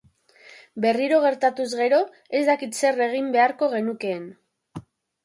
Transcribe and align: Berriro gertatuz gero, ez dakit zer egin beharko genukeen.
Berriro 0.85 1.19
gertatuz 1.25 1.67
gero, 1.81 1.99
ez 2.39 2.41
dakit 2.47 2.79
zer 2.81 3.05
egin 3.09 3.29
beharko 3.37 3.71
genukeen. 3.75 4.25